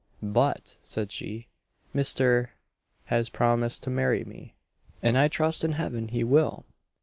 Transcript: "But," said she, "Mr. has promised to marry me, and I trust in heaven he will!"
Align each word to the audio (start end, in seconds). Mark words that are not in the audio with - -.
"But," 0.23 0.77
said 0.81 1.11
she, 1.11 1.47
"Mr. 1.93 2.47
has 3.05 3.29
promised 3.29 3.83
to 3.83 3.91
marry 3.91 4.23
me, 4.25 4.55
and 5.03 5.15
I 5.15 5.27
trust 5.27 5.63
in 5.63 5.73
heaven 5.73 6.07
he 6.07 6.23
will!" 6.23 6.65